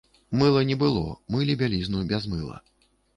[0.41, 1.03] Мыла не было,
[1.35, 2.57] мылі бялізну без мыла.